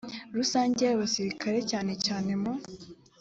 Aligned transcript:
rusange 0.35 0.81
y’abasirikare 0.85 1.59
cyane 1.71 1.93
cyane 2.05 2.31
mu 2.41 2.53